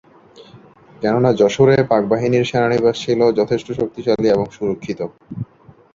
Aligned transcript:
কেননা 1.01 1.31
যশোরে 1.33 1.77
পাকবাহিনীর 1.89 2.45
সেনানিবাস 2.45 2.95
ছিল 3.03 3.19
যথেষ্ট 3.39 3.67
শক্তিশালী 3.71 4.27
এবং 4.27 4.45
সুরক্ষিত। 4.51 4.99